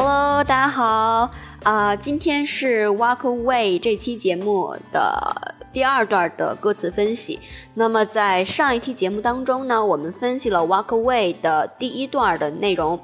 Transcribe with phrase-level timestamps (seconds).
[0.00, 1.28] Hello，大家好
[1.64, 7.40] 啊、今天是 Walk Away 这期节目的第二段的歌词分析。
[7.74, 13.00] 那么在上一期节目当中呢，我们分析了 Walk Away 的第一段的内容，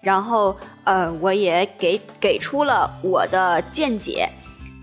[0.00, 4.26] 然后呃，我也给给出了我的见解。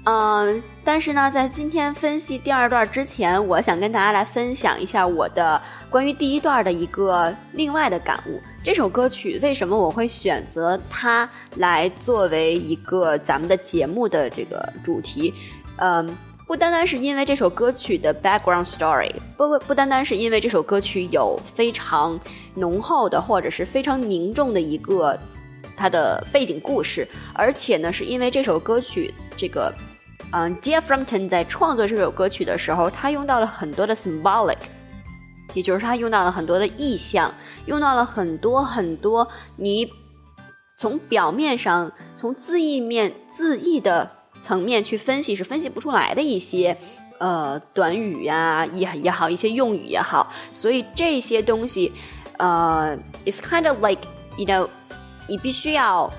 [0.04, 5.60] 嗯，但是呢，在今天分析第二段之前，我想跟大家来分享一下我的
[5.90, 8.40] 关于第一段的一个另外的感悟。
[8.64, 15.34] 这首歌曲为什么我会选择它来作为一个咱们的节目的这个主题？
[15.78, 16.16] 嗯，
[16.46, 22.18] 不单单是因为这首歌曲的 background story，不不单单是因为这首歌曲有非常
[22.54, 25.18] 浓厚的或者是非常凝重的一个
[25.76, 29.74] 它的背景故事，而且呢，是因为这首歌曲这个。
[30.32, 34.58] 嗯 d e a r Frampton 在创作这首歌曲的时候，他用到了很多的 symbolic，
[35.54, 37.34] 也就是他用到了很多的意象，
[37.68, 39.28] 用到了很多很多
[39.58, 39.90] 你
[40.78, 46.76] 从表面上、从字意面、字意的层面去分析是分析不出来的一些
[47.20, 51.94] 呃短语呀也也好，一些用语也好，所以这些东西
[52.38, 54.02] 呃，it's kind of like
[54.38, 54.68] you know，
[55.30, 56.12] 你必须要。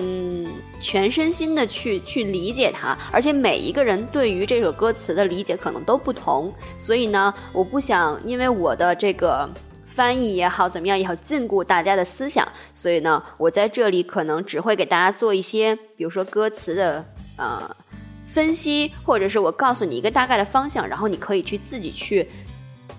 [0.00, 0.46] 嗯，
[0.78, 9.50] 全身心的去去理解它，而且每一个人对于这首歌词的理解可能都不同，所以呢，我不想因为我的这个
[9.84, 17.04] 翻译也好，怎么样也好，禁锢大家的思想，所以呢，我在这里可能只会给大家做一些，比如说歌词的
[17.36, 17.76] 呃
[18.24, 22.30] 分析，或者是我告诉你一个大概的方向，然后你可以去自己去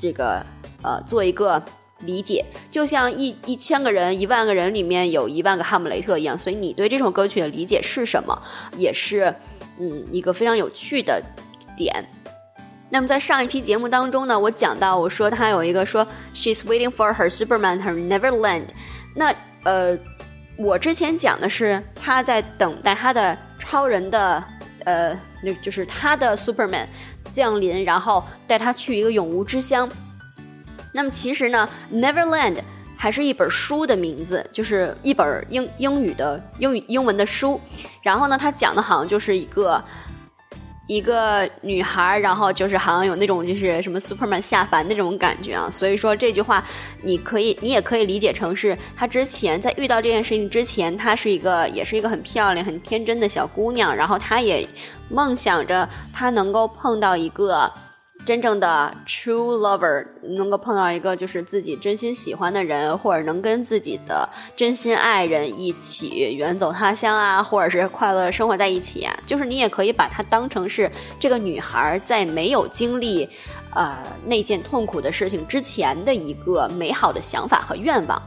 [0.01, 0.45] 这个
[0.83, 1.63] 呃做一个。
[2.01, 8.41] 理解就像一一千个人、一万个人里面有一万个哈姆雷特一样，所以你对这首歌曲的理解是什么，
[8.77, 9.33] 也是
[9.79, 11.21] 嗯一个非常有趣的
[11.75, 12.05] 点。
[12.89, 18.69] 那么在上一期节目当中呢，我讲到我说他有一个说 She's waiting for her Superman, her Neverland。
[19.15, 19.33] 那
[19.63, 19.97] 呃，
[20.57, 24.43] 我之前讲的是他在等待他的超人的
[24.85, 26.87] 呃，那就是他的 Superman
[27.31, 29.87] 降临，然后带他去一个永无之乡。
[30.91, 32.55] 那么其实呢，《Neverland》
[32.97, 37.61] 还是一本书的名字，就是一本英英语的英语英文的书。
[38.01, 39.81] 然后呢，它讲的好像就是一个
[40.87, 45.69] 一个女孩，然后就是好像有那种就是什么 Superman 下凡那种感觉啊。
[45.71, 46.65] 所以说这句话，
[47.03, 54.67] 你可以你也可以理解成是她之前在遇到这件事情之前，她是一个也是一个很漂亮、很天真的小姑娘，然后她也
[55.07, 57.71] 梦想着她能够碰到一个。
[58.29, 73.27] 真正的 true lover 能够碰到一个就是自己真心喜欢的人，或者能跟自己的真心爱人一起远走他乡啊，或者是快乐生活在一起啊，就是你也可以把它当成是这个女孩在没有经历
[73.73, 73.97] 呃
[74.27, 78.21] 那件痛苦的事情之前的一个美好的想法和愿望。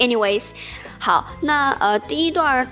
[0.00, 0.50] Anyways，
[0.98, 2.70] 好，那呃第一段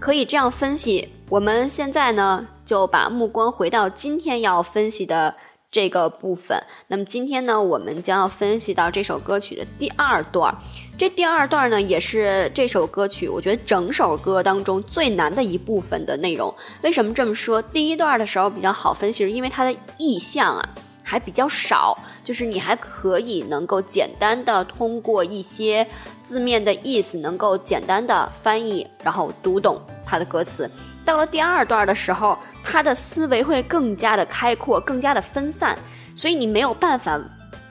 [0.00, 2.46] 可以这样分析，我们现在呢。
[2.72, 5.36] 就把目光回到今天要分析的
[5.70, 6.58] 这个部分。
[6.86, 10.56] 那么今天呢，我们将要分析到这首歌曲的第二段。
[10.96, 16.54] 这第二段呢，也是这首歌曲我觉得整首歌当中最难的一部分的内容。
[16.80, 17.60] 为什么这么说？
[17.60, 20.66] 第一段的时候比较好分析，是因为它的意象啊
[21.02, 25.86] 还比较少，就是你还可以能够简单的通过一些
[26.22, 30.70] 字面的意思，能够简单的翻译，然后读懂它的歌词。
[31.04, 32.38] 到了第二段的时候。
[32.64, 35.76] 他的思维会更加的开阔，更加的分散，
[36.14, 37.20] 所以你没有办法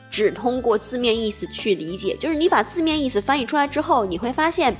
[0.10, 2.14] 只通过字面意思去理解。
[2.18, 4.76] 就是你把字面意思翻译出来之后，你会发现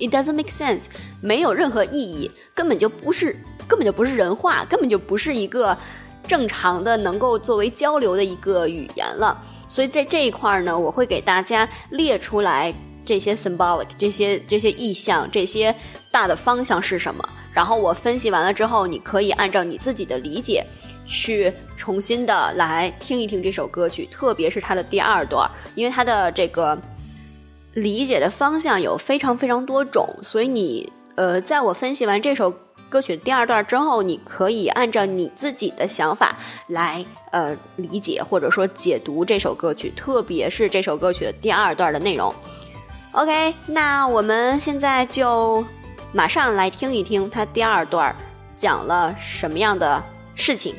[0.00, 0.86] ，it doesn't make sense，
[1.20, 3.36] 没有任何意义，根本就不是，
[3.68, 5.78] 根本就不是人话，根本就不是一个
[6.26, 9.40] 正常的能够作为交流的一个语言了。
[9.68, 12.74] 所以在这一块呢，我会给大家列出来
[13.04, 15.72] 这些 symbolic，这些这些意象，这些
[16.10, 17.28] 大的方向是什么。
[17.52, 20.64] 然后我分析完了之后，你可以按照你自己的理解，
[21.06, 26.78] 去重新的来听一听这首歌曲，特别是它的第二段，因为它的这个
[27.74, 32.54] 理解的方向有非常非常多种，所以你呃，在我分析完这首
[32.88, 36.36] 歌曲的第二段之后，你可以按照你自己的想法
[36.68, 42.32] 来呃理解或者说解读这首歌曲，特别是这首歌曲的第二段的内容。
[43.12, 45.64] OK，那我们现在就。
[46.12, 48.14] 马上来听一听，他第二段
[48.54, 50.02] 讲了什么样的
[50.34, 50.74] 事情。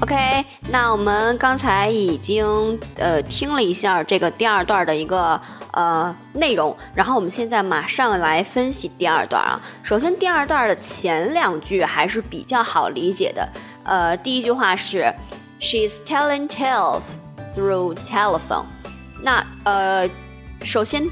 [0.00, 0.14] OK，
[0.70, 5.38] 那我们刚才已经呃听了一下这个第二段的一个
[5.72, 9.60] 呃内容，然后我们现在马上来分析第二段啊。
[9.82, 13.48] 首先，第二段的前两句还是比较好理解的。
[13.82, 15.12] 呃，第一句话是
[15.60, 18.66] She's telling tales through telephone。
[19.20, 20.08] 那呃，
[20.62, 21.08] 首先，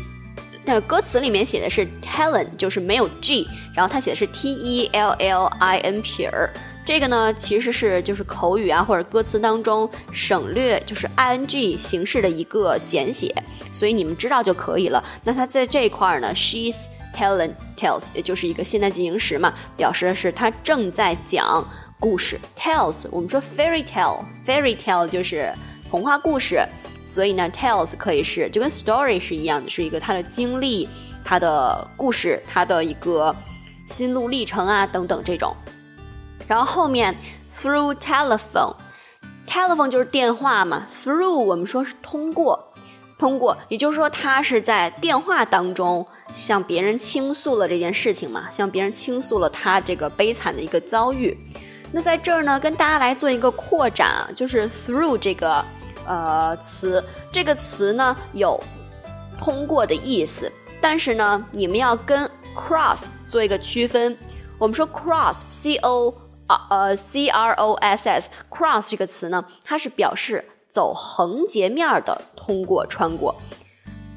[0.65, 6.49] 那歌词里面写的是 talent，就是没有 g，然后它写的是 t e l l i n 撇儿。
[6.87, 13.35] 这个呢，其实是就是口语啊，或者歌词当中省略就是 i n g 形式的一个简写，
[13.73, 15.03] 所以你们知道就可以了。
[15.25, 21.69] 那它在这一块儿呢，she's telling tales，也就是一个现在进行时嘛，表示的是她正在讲
[21.99, 22.39] 故事。
[22.57, 25.53] tales，我们说 fairy tale，fairy tale 就是
[25.91, 26.65] 童话故事，
[27.05, 30.89] 所以呢，tales 可以是就跟 story 是一样的，是一个他的经历、
[31.25, 33.35] 他的故事、他的一个
[33.89, 35.53] 心路历程啊等等这种。
[36.47, 37.15] 然后后面
[37.53, 42.73] through telephone，telephone 就是电话嘛，through 我们说是通过，
[43.19, 51.37] 通过，也就是说他是在电话当中向别人倾诉了这件事情嘛，向别人倾诉了他这个悲惨的一个遭遇。
[51.93, 55.65] 那在这儿呢，跟大家来做一个扩展啊，就是 through 这个
[56.05, 57.03] 呃词，
[57.33, 58.61] 这个词呢有
[59.41, 60.51] 通过的意思，
[60.81, 64.17] 但是呢，你们要跟 cross 做一个区分。
[64.59, 66.13] 我们说 cross，c o
[66.47, 73.35] 啊呃，c r o s s cross 这个词呢，它是表示走横截面的通过穿过。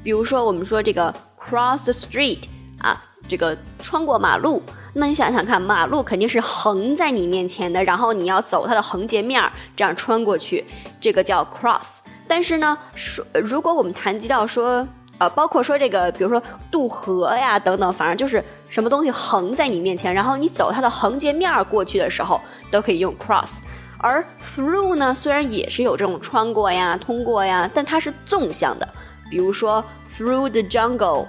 [0.02, 2.42] 比如说，我们说这个 cross the street
[2.80, 4.62] 啊，这个穿过马路。
[4.94, 9.42] 那你想想看，马路肯定是横在你面前的，然后你要走它的横截面，
[9.76, 10.64] 这样穿过去，
[11.00, 12.00] 这个叫 cross。
[12.26, 14.86] 但是呢，说如果我们谈及到说。
[15.20, 22.40] 呃，包括说这个，比如说渡河呀等等，反正就是什么东西横在你面前，然后你走它的横截面过去的时候，
[22.70, 23.58] 都可以用 cross。
[23.98, 28.88] 而 through 呢，虽然也是有这种穿过呀、通过呀，但它是纵向的。
[29.30, 31.26] 比如说 through the jungle，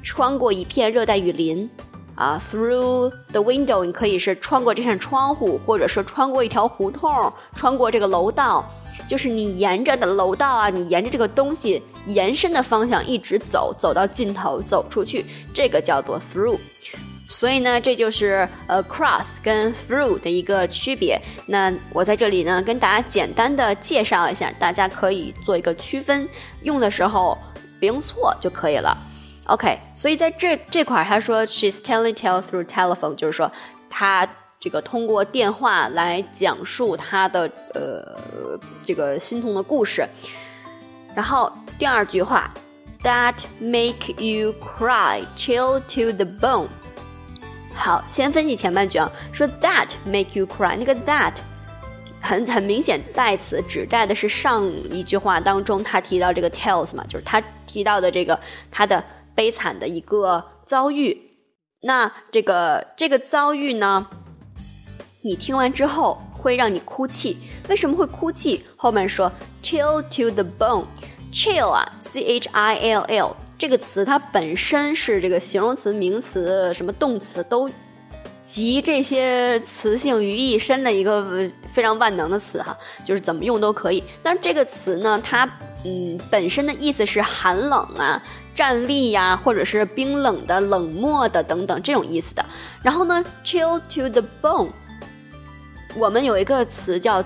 [0.00, 1.68] 穿过一片热带雨林
[2.14, 8.64] 啊；through the window，你可以是穿过这扇窗户，或者说穿过一条胡同，穿过这个楼道。
[9.08, 16.58] 就是你沿着的楼道啊，你沿着这个东西延伸的方向一直走，走到尽头，走出去，这个叫做 through。
[17.26, 21.20] 所以呢，这就是呃 cross 跟 through 的一个区别。
[21.46, 26.28] 那我在这里呢，跟大家简单的介绍一下，大家可以做一个区分，
[26.62, 27.38] 用的时候
[27.80, 28.96] 别用错就可以了。
[29.46, 33.50] OK，所以在这这块他说 she's telling tale through telephone，就是说
[33.88, 34.28] 他。
[34.60, 40.08] 这个通过电话来讲述他的呃这个心痛的故事，
[41.14, 42.52] 然后第二句话
[43.02, 46.68] ，That make you cry chill to the bone。
[47.74, 51.34] 好，先分析前半句啊，说 That make you cry，那个 That
[52.20, 58.38] 很很明显代词指代的是上一句话当中他提到这个 tales 嘛，就是他提到的这个
[58.70, 59.04] 他的
[59.34, 61.20] 悲惨的一个遭遇。
[61.82, 64.06] 那这个这个遭遇呢？
[65.22, 67.36] 你听完之后会让你哭泣，
[67.68, 68.62] 为什么会哭泣？
[68.76, 69.30] 后面说
[69.62, 70.84] chill to the bone
[71.34, 77.68] chill 啊，c h i l l 这个词它本身是这个形容词、名词、什么动词都
[78.44, 84.04] 集这些词性于一身的一个非常万能的词哈，就是怎么用都可以。
[84.22, 85.44] 但是这个词呢，它
[85.84, 88.22] 嗯本身的意思是寒冷啊、
[88.54, 92.46] 站立呀，或者是冰冷的、冷漠的等等这种意思的。
[92.80, 94.68] 然后呢，chill to the bone。
[95.96, 97.24] 我们有一个词叫，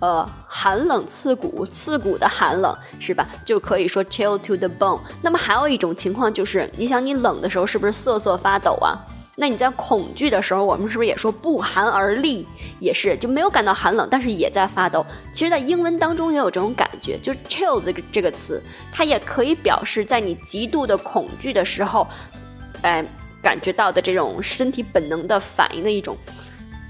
[0.00, 3.26] 呃，寒冷刺骨，刺骨的寒冷，是吧？
[3.44, 5.00] 就可以说 chill to the bone。
[5.22, 8.94] 那么还有一种情况就是，你想你冷的时候是不是瑟瑟发抖啊？
[9.34, 12.46] 那你在恐惧的时候，我们是不是也说不寒而栗？
[12.78, 15.04] 也是，就没有感到寒冷，但是也在发抖。
[15.32, 18.62] 其实，在英文当中也有这种感觉，就是 chill 这个这个词，
[18.92, 22.06] 它也可以表示在你极度的恐惧的时候，
[22.82, 23.04] 哎，
[23.42, 26.16] 感觉到的这种身体本能的反应的一种。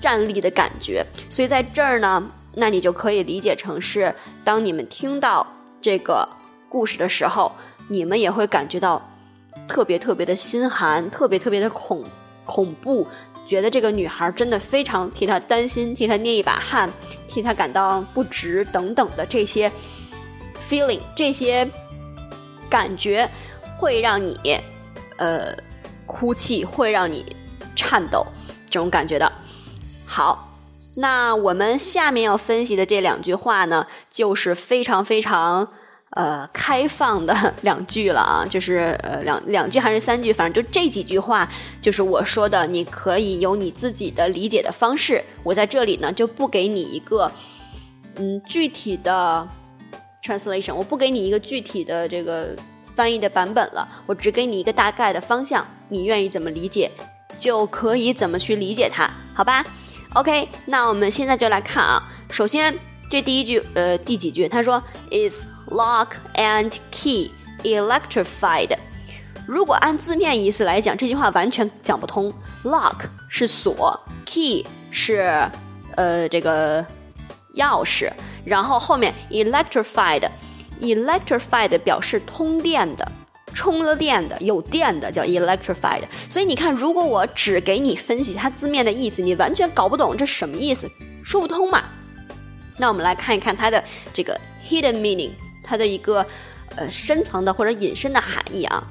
[0.00, 2.24] 站立的感觉，所以在这儿呢，
[2.60, 4.12] 那你就可以理解成是，
[4.42, 5.46] 当你们听到
[5.80, 6.28] 这个
[6.68, 7.52] 故事的时候，
[7.86, 9.00] 你们也会感觉到
[9.68, 12.04] 特别特别的心寒，特别特别的恐
[12.44, 13.06] 恐怖，
[13.46, 16.90] 觉得这个女孩真的非常替她担心，替她捏一把汗，
[17.28, 19.70] 替她感到不值等等的这些
[20.58, 21.68] feeling，这些
[22.68, 23.28] 感觉
[23.76, 24.36] 会让你
[25.18, 25.54] 呃
[26.06, 27.24] 哭泣，会让你
[27.76, 28.26] 颤抖，
[28.68, 29.30] 这种感觉的。
[30.04, 30.47] 好，
[31.00, 35.68] 那我们下面要分析的这两句话呢，就是非常非常
[36.10, 41.48] 呃开放的两句了啊，就是呃两两句还是三句，反正就这几句话，
[41.80, 45.22] 就是我说的，你可以有你自己的理解的方式。
[45.44, 47.30] 我在这里呢就不给你一个
[48.16, 49.46] 嗯，具体的
[50.24, 52.56] translation，我不给你一个具体的这个
[52.96, 56.90] 翻译的版本了，我只给你一个大概的方向，你愿意怎么理解，
[57.38, 59.64] 就可以怎么去理解它，好吧
[60.14, 62.00] ？OK，那我们现在就来看啊，
[62.30, 62.72] 首先
[63.10, 64.48] 这第一句，呃，第几句？
[64.48, 67.30] 他说，is lock and key
[67.62, 68.76] electrified。
[69.46, 72.30] 如果按字面意思来讲，这句话完全讲不通。
[72.64, 75.50] lock 是锁，key 是
[75.96, 76.84] 呃这个
[77.56, 78.10] 钥匙，
[78.44, 83.10] 然后后面 electrified，electrified 表示通电的、
[83.54, 86.02] 充了电的、有电的叫 electrified。
[86.28, 90.90] 所以你看，如果我只给你分析它字面的意思，你完全搞不懂这什么意思，
[91.24, 91.84] 说不通嘛。
[92.76, 94.38] 那我们来看一看它的这个
[94.68, 95.32] hidden meaning，
[95.64, 96.24] 它的一个
[96.76, 98.84] 呃深层的或者隐身的含义啊。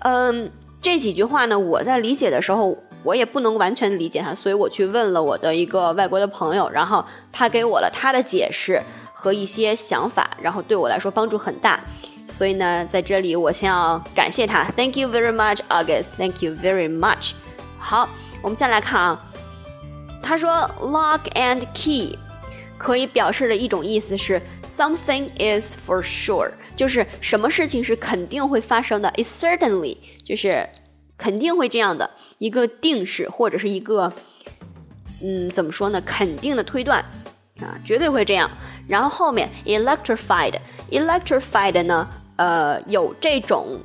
[0.00, 8.82] 嗯，这几句话呢，我在理解的时候，我也不能完全理解它，所以我去问了我的一个外国的朋友，然后他给我了他的解释
[9.12, 11.78] 和一些想法，然后对我来说帮助很大。
[12.26, 16.06] 所以呢，在这里我先要感谢他，Thank you very much, August.
[16.18, 17.32] Thank you very much.
[17.78, 18.08] 好，
[18.42, 19.24] 我们先来看啊，
[20.22, 22.18] 他说 lock and key
[22.76, 26.50] 可以表示的一种意思是 something is for sure。
[26.74, 30.68] 就是什么事情是肯定会发生的，is certainly，就是
[31.16, 34.12] 肯定会这样的一个定式或者是一个，
[35.22, 36.02] 嗯，怎么说呢？
[36.02, 37.02] 肯定的推断
[37.60, 38.50] 啊，绝对会这样。
[38.86, 40.52] 然后后面 “electrified”
[40.90, 43.80] Electrified 呢，呃，有这种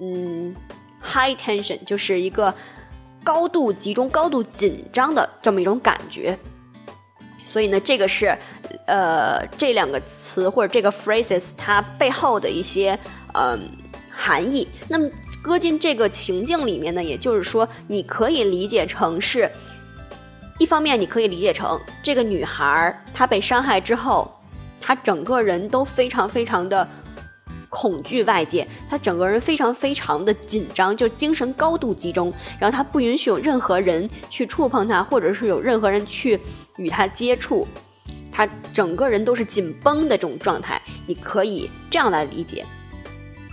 [0.00, 0.54] 嗯
[1.02, 2.54] high tension，就是一个
[3.24, 6.38] 高度集中、高度紧张的这么一种感觉。
[7.44, 8.36] 所以呢，这个是，
[8.86, 12.98] 呃，这两个词或者这个 phrases 它背后的一些
[13.34, 13.70] 嗯
[14.10, 14.66] 含义。
[14.88, 15.08] 那么
[15.42, 19.48] 搁进这个情境里面呢，也就是说，你可以理解成是，
[20.58, 24.35] 一方面你可以理解成这个女孩她被伤害之后，
[24.86, 26.88] 她整个人都非常非常的
[27.68, 36.40] 恐惧外界，她整个人非常非常的紧张，就精神高度集中，然后她不允许有任何人去触碰她，或者是有任何人去。
[36.78, 37.66] 与他接触，
[38.30, 42.66] 他整个人都是紧绷的这种状态，你可以这样来理解。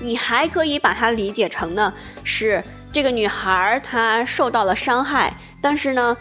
[0.01, 1.93] 你还可以把它理解成呢，
[2.25, 2.61] 是
[2.91, 6.17] 这个女孩她受到了伤害，但是呢，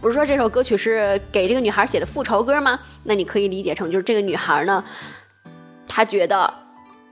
[0.00, 2.80] 不是说这首歌曲是给这个女孩写的复仇歌吗？
[3.04, 4.84] 那你可以理解成就是这个女孩呢，
[5.86, 6.52] 她觉得。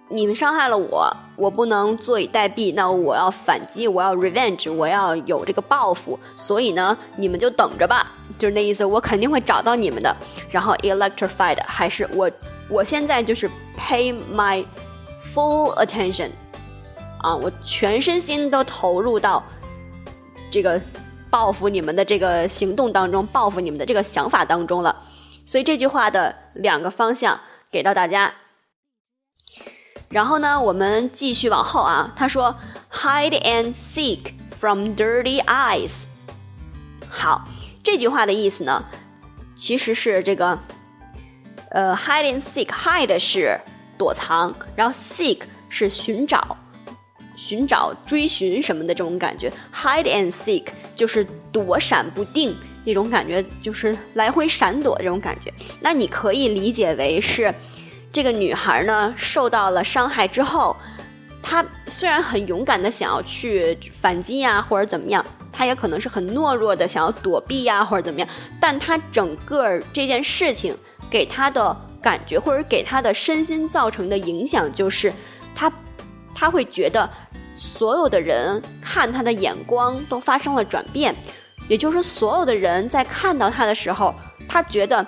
[0.08, 2.72] 你们伤害了我，我不能坐以待毙。
[2.76, 6.16] 那我要反击，我要 revenge，我要有这个报复。
[6.36, 8.84] 所以呢，你们就等着吧，就是那意思。
[8.84, 10.16] 我肯定会找到你们的。
[10.48, 12.30] 然后 electrified 还是我，
[12.68, 14.64] 我现在就是 pay my
[15.20, 16.30] full attention，
[17.18, 19.42] 啊，我全身心都投入到
[20.52, 20.80] 这个
[21.36, 25.04] 报复你们的这个行动当中，报复你们的这个想法当中了。
[25.44, 27.38] 所以这句话的两个方向
[27.70, 28.32] 给到大家。
[30.08, 32.14] 然后呢，我们继续往后啊。
[32.16, 32.56] 他说
[32.90, 36.04] ，hide and seek from dirty eyes。
[37.10, 37.46] 好，
[37.84, 38.82] 这句话的意思呢，
[39.54, 40.58] 其实是这个，
[41.68, 43.60] 呃，hide and seek，hide 是
[43.98, 46.56] 躲藏，然后 seek 是寻找、
[47.36, 49.52] 寻找、追寻什么的这种感觉。
[49.72, 50.64] hide and seek
[50.94, 55.52] 就是躲闪不定那种感觉，就是来回闪躲这种感觉。
[55.80, 57.54] 那你可以理解为是。
[58.12, 60.74] 这个女孩呢，受到了伤害之后，
[61.42, 68.26] 她虽然很勇敢的想要去反击呀，或者怎么样，她也可能是很懦弱的想要躲避呀，或者怎么样，
[68.58, 70.74] 但她整个这件事情
[71.10, 75.12] 给她的感觉，或者给她的身心造成的影响，就是
[75.54, 75.70] 她，
[76.34, 77.10] 她会觉得
[77.56, 81.14] 所有的人看他的眼光都发生了转变，
[81.68, 84.14] 也就是说，所有的人在看到他的时候，
[84.48, 85.04] 他觉得。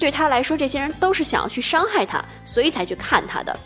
[0.00, 3.58] 对他来说，这些人都是想要去伤害他，所以才去看他的，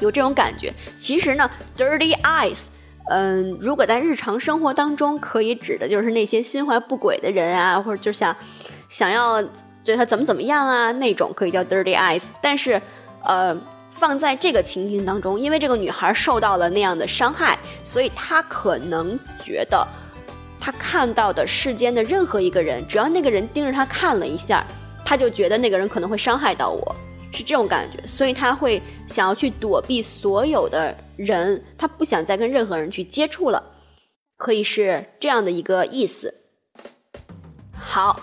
[0.00, 0.74] 有这种感觉。
[0.98, 2.66] 其实呢，dirty eyes，
[3.08, 8.36] 嗯，如果在日常生活当中，可以指的就是那些心怀不轨的人啊，或者就想
[8.88, 9.40] 想要
[9.84, 12.24] 对他怎么怎么样啊那种，可以叫 dirty eyes。
[12.42, 12.82] 但是，
[13.22, 13.56] 呃，
[13.94, 19.86] 放在这个情境当中，因为这个女孩受到了那样的伤害，所以她可能觉得，
[20.60, 24.66] 她看到的世间的任何一个人，只要那个人盯着她看了一下。
[25.06, 26.96] 他就觉得那个人可能会伤害到我，
[27.30, 33.62] 是这种感觉，所以他会想要去躲避所有的人，他不想再跟任何人去接触了，
[34.38, 36.34] 可以是这样的一个意思。
[37.74, 38.18] 好，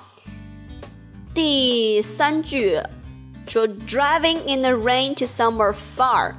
[1.36, 2.82] 第三句
[3.48, 6.34] 说 driving in the rain to somewhere far，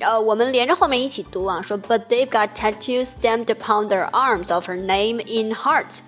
[0.00, 6.00] 呃，我们连着后面一起读啊，说 but they've got tattoos stamped upon their arms of her name in hearts。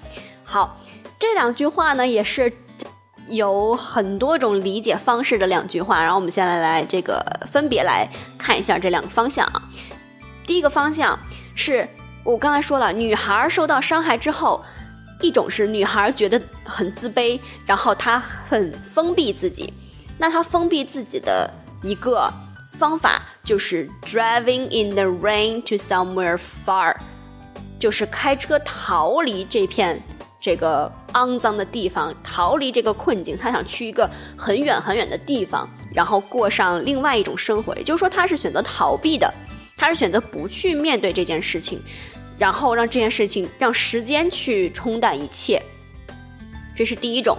[0.44, 0.76] 好，
[1.18, 2.52] 这两句话呢也是。
[3.26, 9.62] 有很多种理解方式的两句话，然后我们现在来这个分别来看一下这两个方向啊。
[10.44, 11.16] 第一个方向
[11.54, 11.86] 是
[12.24, 14.64] 我刚才说了，女孩受到伤害之后，
[15.20, 19.72] 一种是女孩觉得很自卑，然后她很封闭自己。
[20.20, 21.50] 那他封闭自己的
[21.82, 22.30] 一个
[22.72, 26.94] 方法就是 driving in the rain to somewhere far，
[27.78, 30.00] 就是开车逃离这片。
[30.42, 37.76] 这个肮脏的地方，逃离这个困境，他想去一个很远很远的地方，然后过上另外一种生活。
[37.76, 39.30] 也就是说，他是选择逃避的，
[39.76, 41.82] 他是选择不去面对这件事情，
[42.38, 45.62] 然后让这件事情让时间去冲淡一切。
[46.74, 47.36] 这是第一种。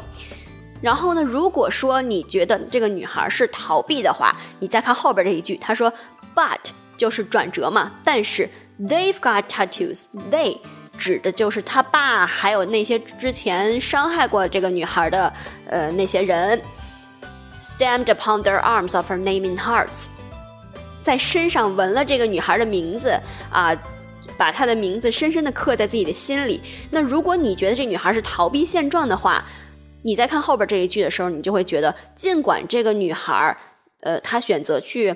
[0.82, 5.92] 然后呢，如果说你觉得这个女孩是逃避的话，你再看后边这一句，她说
[6.36, 6.58] ，but
[6.98, 10.58] 就是转折嘛，但是 they've got tattoos，they。
[10.98, 15.34] 指的就是他爸，还有那些之前伤害过这个女孩的，
[15.66, 16.62] 呃，那些人。
[17.60, 20.06] Stamped upon their arms of her name in hearts，
[21.02, 23.20] 在身上纹了这个女孩的名字
[23.52, 23.76] 啊，
[24.38, 26.62] 把她的名字深深的刻在自己的心里。
[26.92, 29.44] 那如果你觉得这女孩是逃避现状的话，
[30.04, 33.58] 你在看后边这一句的时候，你就会觉得，尽管这个女孩儿，
[34.02, 35.16] 呃，她选择去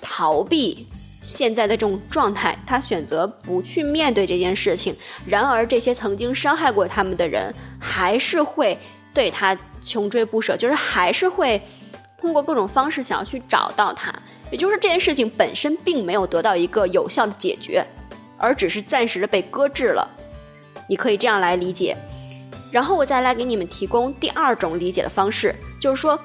[0.00, 0.86] 逃避。
[1.24, 4.94] 现在的这种状态，她选择不去面对这件事情。
[5.26, 8.78] 然而，这些曾经伤害过他们的人，还是会
[9.12, 11.60] 对她穷追不舍，就是还是会
[12.20, 14.14] 通过各种方式想要去找到她。
[14.52, 17.84] 也就是这件事情本身并没有得到一个有效的解决，
[18.38, 20.08] 而只是暂时的被搁置了。
[20.88, 21.96] 你可以这样来理解。
[22.70, 26.18] 然后我再来给你们提供第二种理解的方式，就是说，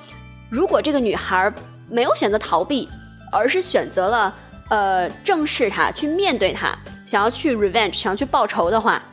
[0.49, 1.54] 如果这个女孩
[1.89, 2.89] 没有选择逃避，
[3.32, 4.36] 而是选择了。
[4.69, 6.73] 呃，正视他，去面对他，
[7.06, 9.04] 想要去 revenge，想要去报仇的话，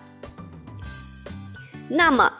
[1.88, 2.32] 那么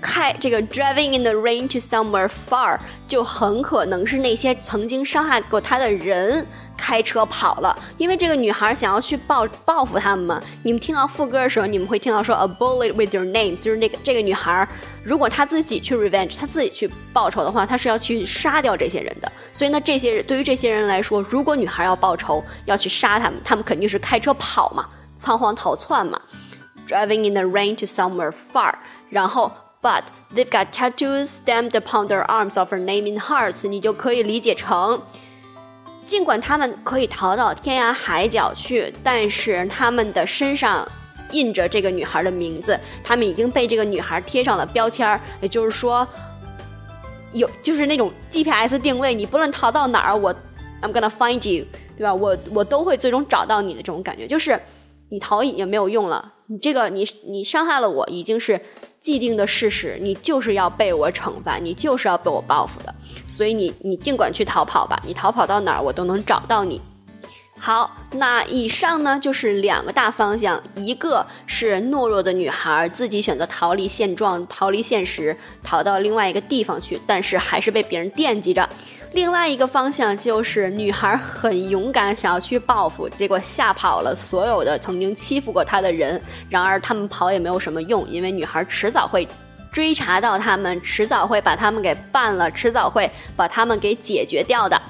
[0.00, 6.46] 开这个 driving in the rain to somewhere far，就很可能是那些曾经伤害过他的人。
[6.78, 10.40] 开车跑了，因为这个女孩想要去报报复他们嘛。
[10.62, 14.66] 你们听到副歌的时候，你们会听到说 a bullet with your name，就是那个这个女孩，
[15.02, 19.30] 如果她自己去 revenge，她自己去报仇的话，她是要去杀掉这些人的。
[19.52, 24.86] 所以呢，这些人对于这些人来说，如果女孩要报仇，要去杀他们，他们肯定是开车跑嘛，
[25.16, 26.20] 仓皇逃窜嘛
[26.86, 28.72] ，driving in the rain to somewhere far。
[29.10, 29.50] 然后
[29.82, 30.02] ，but
[30.34, 35.02] they've got tattoos stamped upon their arms of her name in hearts，你就可以理解成。
[36.08, 40.90] 尽管他们可以逃到天涯海角去，但是他们的身上
[41.32, 45.20] 印着这个女孩的名字，他们已经被这个女孩贴上了标签儿。
[45.42, 46.08] 也就是说，
[47.32, 50.34] 有就是那种 GPS 定位，你不论逃到哪儿，我
[50.80, 51.66] I'm gonna find you，
[51.98, 52.14] 对吧？
[52.14, 54.58] 我我都会最终找到你的这种感觉，就是
[55.10, 58.58] 你逃也没有用了，你这个你你伤害了我，已经是。
[59.08, 62.94] 既定的事实，你就是要被我惩罚，你就是要被我报复的，
[63.26, 66.78] 所以你你尽管去逃跑吧，你逃跑到哪儿，我都能找到你。
[67.58, 78.68] 好，那以上呢就是两个大方向，一个是懦弱的女孩自己选择逃离现状、逃离现实，逃到另外一个地方去，但是还是被别人惦记着。
[79.12, 86.20] 另外一个方向就是女孩很勇敢，想要去报复，结果吓跑了所有的曾经欺负过她的人。
[86.50, 89.26] 然而他们跑也没有什么用，因为女孩迟早会
[89.72, 94.80] 追查到他们，迟早会把他们给办了，迟早会把他们给解决掉的。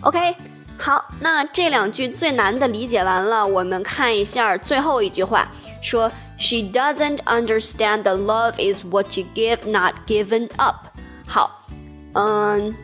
[0.00, 0.34] OK，
[0.76, 5.48] 好，那这两句最难的理解完了，我们看一下最后一句话，
[5.80, 10.88] 说 She doesn't understand the love is what you give, not given up。
[11.26, 11.66] 好，
[12.14, 12.74] 嗯。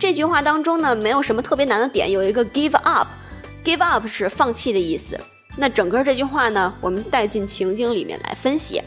[0.00, 5.20] 这句话当中呢，没有什么特别难的点，有一个 give up，give up 是放弃的意思。
[5.58, 8.82] 那整个这句话呢，我们带进情景里面来分析，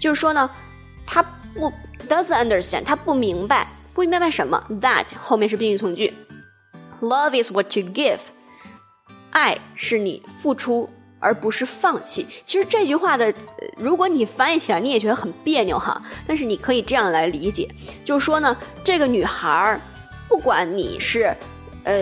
[0.00, 0.48] 就是说呢，
[1.04, 1.20] 他
[1.52, 1.72] 不
[2.08, 6.14] doesn't understand，他不明白，不明白什么？That 后面是宾语从句
[7.00, 8.20] ，love is what you give，
[9.32, 12.28] 爱是你付出而不是放弃。
[12.44, 13.34] 其实这句话的，
[13.76, 17.68] 如果你翻译起来你也觉得很别扭哈，但是你可以这样来理解，
[18.04, 19.80] 就是说呢，这个女孩儿。
[20.28, 21.36] 不管你是，
[21.84, 21.94] 呃，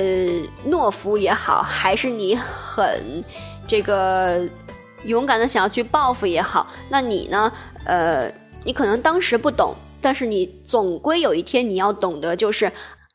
[0.67, 3.25] 懦夫也好，还是你很
[3.67, 4.49] 这个
[5.05, 7.53] 勇敢的想要去报复也好，那你呢，
[7.85, 8.33] 呃，
[8.65, 12.71] 你可能当时不懂，但是你总归有一天你要懂得，就是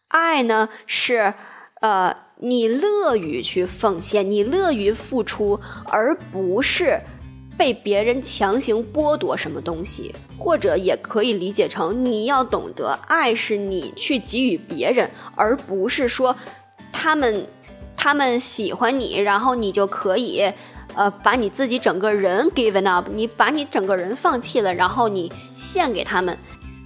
[0.09, 1.33] 爱呢是，
[1.81, 7.01] 呃，你乐于去奉献，你乐于付出，而不是。
[7.57, 16.35] 被别人强行剥夺什么东西，或者也可以理解成你要懂得，爱是你去给予别人，而不是说
[16.91, 17.45] 他们
[17.95, 20.51] 他们喜欢你，然后你就可以
[20.95, 26.37] 呃把你自己整个人 given up，你把你整个人放弃了，然后你献给他们。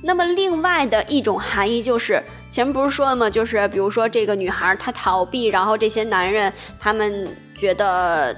[0.02, 3.30] 那么另外的一种含义就是，前面不是说了吗？
[3.30, 7.28] 就是比如说这个女孩她逃避，然后这些男人他们
[7.60, 8.34] 觉得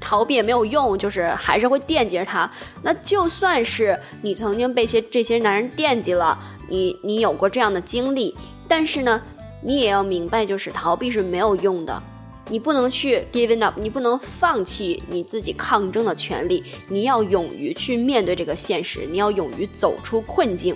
[0.00, 2.50] 逃避也没有用，就是还是会惦记着他。
[2.82, 9.20] 那就算是你曾经被些这些男人惦记了，你你有过这样的经历，但是呢，
[9.62, 12.02] 你也要明白，就是逃避是没有用的。
[12.50, 20.74] 你不能去 giving up，你不能放弃你自己抗争的权利，你要勇于去面对这个现实，你要勇于走出困境。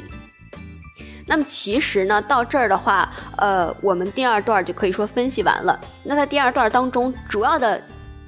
[1.26, 5.80] 那么其实呢，到这儿的话，呃，我们第二段就可以说分析完了。
[6.02, 7.82] 那在第二段当中，主要的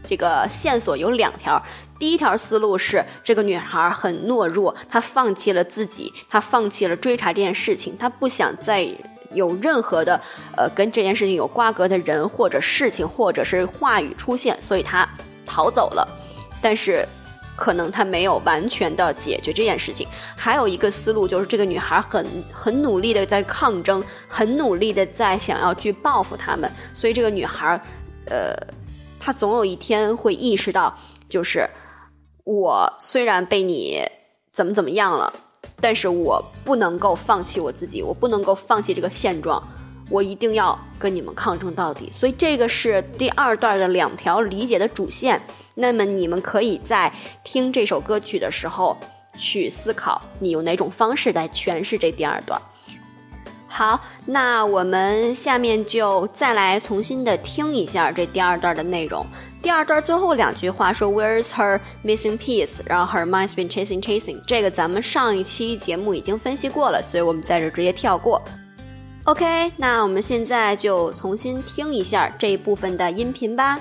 [0.06, 1.62] 这个线索有两条。
[1.98, 8.88] 第一条思路是，这个女孩很懦弱，她放弃了自己，她放弃了追查这件事情，她不想再。
[9.32, 10.20] 有任何的
[10.56, 15.04] 呃跟这件事情有瓜葛的人或者事情或者是话语出现，所以他
[15.44, 16.06] 逃走了。
[16.62, 17.04] 但是
[17.56, 20.06] 可能他没有完全的解决这件事情。
[20.36, 26.70] 还有一个思路就是这个女孩很很努力的在抗争，很努力的在想要去报复他们。
[26.92, 27.80] 所以这个女孩，
[28.26, 28.54] 呃，
[29.24, 31.70] 他总有一天会意识到，就是
[32.44, 34.02] 我虽然被你
[34.52, 35.32] 怎么怎么样了。
[35.80, 39.62] 但是我不能够放弃我自己，我不能够放弃这个现状，
[40.08, 42.10] 我一定要跟你们抗争到底。
[42.12, 45.40] 所以这个是第二段的两条理解的主线。
[45.74, 48.96] 那么你们可以在听这首歌曲的时候
[49.37, 52.60] 去思考，你用哪种方式来诠释这第二段。
[53.76, 59.26] 好，那我们下面就再来重新的听一下这第二段的内容。
[59.60, 62.78] 第二段最后两句话说 Where's her missing piece？
[62.87, 64.40] 然后 Her mind's been chasing chasing。
[64.46, 68.40] 这个咱们上一期节目已经分析过了，所以我们在这直接跳过。
[69.24, 73.80] OK，那我们现在就重新听一下这一部分的音频吧。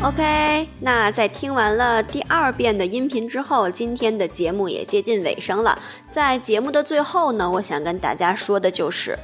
[0.00, 5.76] OK，那在听完了第二遍的音频之后，今天的节目也接近尾声了。
[6.08, 9.18] 在节目的最后呢，我想跟大家说的就是，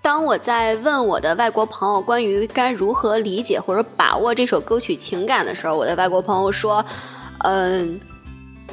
[0.00, 6.82] 当我在问我的外国朋友关于该如何理解或者把握这首歌曲情感的时候，我的外国朋友说，
[7.40, 8.00] 嗯。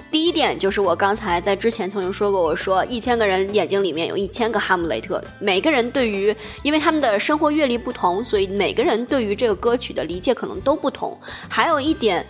[0.09, 11.17] 第一点就是我刚才在之前曾经说过，我说一千个人眼睛里面有一千个哈姆雷特，每个人对于，因为他们的生活阅历不同，所以每个人对于这个歌曲的理解可能都不同。
[11.49, 12.25] 还有一点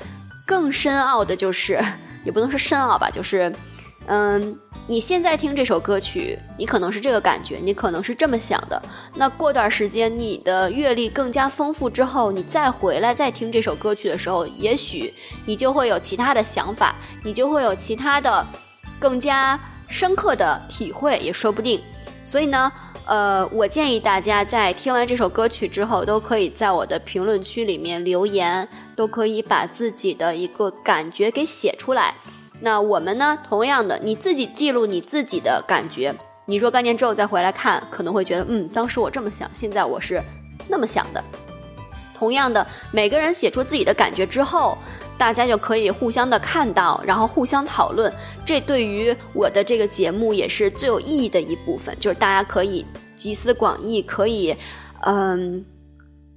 [0.46, 1.80] 更深奥的就是，
[2.26, 3.54] 也不能说深奥吧，就是。
[4.10, 8.82] 嗯，你现在听这首歌曲，你可能是这个感觉，你可能是这么想的。
[9.16, 15.14] 那过段时间，你的阅历更加丰富之后，你再回来再听这首歌曲的时候，也许
[15.46, 18.48] 你就会有其他的想法，你就会有其他的
[18.98, 21.82] 更加深刻的体会，也说不定。
[22.24, 22.72] 所以呢，
[23.06, 28.66] 呃，我建议大家在听完这首歌曲之后，都可以在我的评论区里面留言，
[28.96, 32.16] 都可以把自己的一个感觉给写出来。
[32.60, 33.38] 那我们呢？
[33.48, 36.14] 同样的，你自己记录你自己的感觉。
[36.46, 40.22] 你若干年之后再回来看，可能会觉得，嗯，当时我这么想，现在我是
[40.68, 41.24] 那么想的。
[42.16, 44.78] 同样的，每个人写出自己的感觉之后，
[45.18, 48.12] 大家就可以互相的看到，然后互相讨论。
[48.46, 52.84] 这对于我的这个节目也是最有意义的一部分，就是大家可以
[53.16, 54.56] 集思广益，可以，
[55.02, 55.64] 嗯，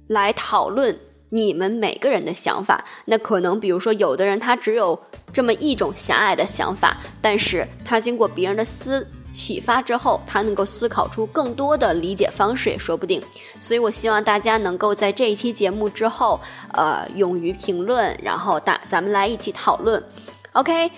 [0.09, 0.95] 来讨论
[1.31, 2.85] 你们每个人的想法。
[3.05, 4.97] 那可能，比如说，有的人他只有。
[5.33, 13.23] 这么一种狭隘的想法，但是他经过别人的思启发之后，他能够思考出更多的理解方式也说不定。
[13.57, 16.37] 所以我希望大家能够在这一期节目之后，
[16.73, 20.03] 呃，勇于评论，然后大咱们来一起讨论。
[20.51, 20.91] OK，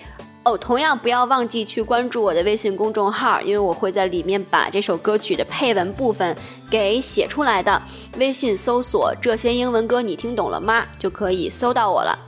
[0.44, 6.36] 哦，同样不要忘记去关注我的微信公众号，因为我会在里面把这首歌曲的配文部分
[6.70, 7.80] 给写出来的。
[8.18, 12.18] 微信搜索“这些英文歌你听懂了吗”就可以搜到我了。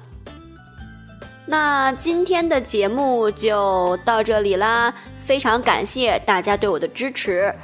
[1.44, 7.54] 那今天的节目就到这里啦，非常感谢大家对我的支持。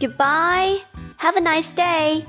[0.00, 0.80] Goodbye.
[1.18, 2.22] Have a nice day.